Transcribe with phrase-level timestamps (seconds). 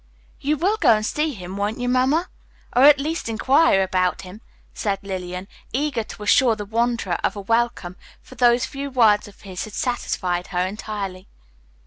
[0.39, 2.27] "You will go and see him, won't you, Mamma,
[2.75, 4.41] or at least inquire about him?"
[4.73, 9.41] said Lillian, eager to assure the wanderer of a welcome, for those few words of
[9.41, 11.27] his had satisfied her entirely.